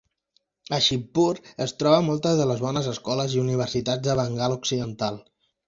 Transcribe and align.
A 0.77 0.79
Shibpur 0.85 1.41
es 1.65 1.73
troben 1.83 2.07
moltes 2.09 2.41
de 2.41 2.49
les 2.53 2.65
bones 2.69 2.89
escoles 2.95 3.39
i 3.39 3.45
universitats 3.45 4.05
de 4.09 4.19
Bengala 4.25 4.61
Occidental. 4.61 5.25